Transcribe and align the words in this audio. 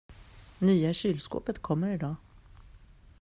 Nya 0.61 0.91
kylskåpet 0.93 1.61
kommer 1.61 1.89
idag. 1.91 2.15